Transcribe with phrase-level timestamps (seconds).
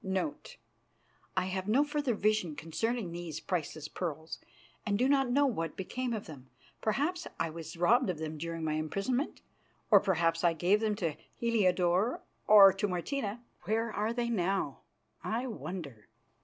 [0.45, 4.39] [*][*] I have no further vision concerning these priceless pearls
[4.83, 6.49] and do not know what became of them.
[6.81, 9.41] Perhaps I was robbed of them during my imprisonment,
[9.91, 13.43] or perhaps I gave them to Heliodore or to Martina.
[13.65, 14.79] Where are they now,
[15.23, 16.07] I wonder?